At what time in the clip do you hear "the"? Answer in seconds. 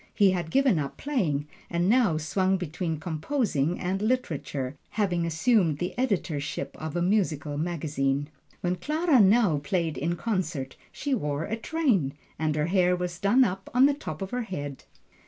5.77-5.93, 13.85-13.93